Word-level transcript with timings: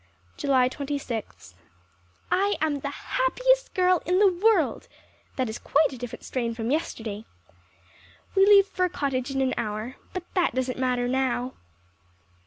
July 0.35 0.67
Twenty 0.67 0.97
sixth. 0.97 1.53
I 2.31 2.57
am 2.59 2.79
the 2.79 2.89
happiest 2.89 3.71
girl 3.75 4.01
in 4.03 4.17
the 4.17 4.33
world! 4.33 4.87
That 5.35 5.47
is 5.47 5.59
quite 5.59 5.93
a 5.93 5.97
different 5.99 6.23
strain 6.25 6.55
from 6.55 6.71
yesterday. 6.71 7.23
We 8.35 8.47
leave 8.47 8.65
Fir 8.65 8.89
Cottage 8.89 9.29
in 9.29 9.41
an 9.41 9.53
hour, 9.57 9.97
but 10.11 10.23
that 10.33 10.55
doesn't 10.55 10.79
matter 10.79 11.07
now. 11.07 11.53